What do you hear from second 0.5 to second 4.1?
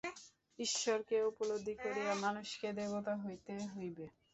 ঈশ্বরকে উপলব্ধি করিয়া মানুষকে দেবতা হইতে হইবে।